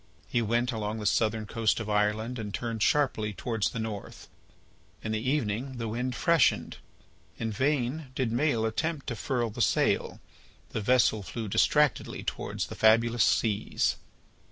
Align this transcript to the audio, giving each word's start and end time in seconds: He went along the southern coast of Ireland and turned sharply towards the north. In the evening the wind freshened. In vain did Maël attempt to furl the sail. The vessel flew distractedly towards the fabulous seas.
He 0.27 0.41
went 0.41 0.71
along 0.71 0.97
the 0.97 1.05
southern 1.05 1.45
coast 1.45 1.79
of 1.79 1.87
Ireland 1.87 2.39
and 2.39 2.51
turned 2.51 2.81
sharply 2.81 3.33
towards 3.33 3.69
the 3.69 3.77
north. 3.77 4.29
In 5.03 5.11
the 5.11 5.19
evening 5.21 5.77
the 5.77 5.87
wind 5.87 6.15
freshened. 6.15 6.77
In 7.37 7.51
vain 7.51 8.07
did 8.15 8.31
Maël 8.31 8.67
attempt 8.67 9.05
to 9.05 9.15
furl 9.15 9.51
the 9.51 9.61
sail. 9.61 10.19
The 10.71 10.81
vessel 10.81 11.21
flew 11.21 11.47
distractedly 11.47 12.23
towards 12.23 12.65
the 12.65 12.73
fabulous 12.75 13.23
seas. 13.23 13.97